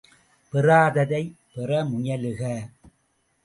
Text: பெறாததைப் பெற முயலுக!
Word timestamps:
பெறாததைப் 0.53 1.31
பெற 1.51 1.69
முயலுக! 1.91 2.41